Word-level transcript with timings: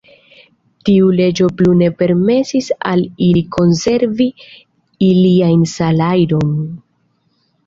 Tiu 0.87 1.09
leĝo 1.17 1.49
plu 1.59 1.75
ne 1.81 1.89
permesis 1.99 2.69
al 2.93 3.03
ili 3.27 3.43
konservi 3.57 4.27
ilian 5.11 5.69
salajron. 5.75 6.59